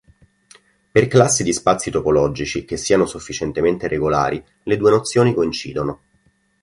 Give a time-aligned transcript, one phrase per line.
[0.91, 6.01] Per classi di spazi topologici che siano "sufficientemente regolari", le due nozioni coincidono.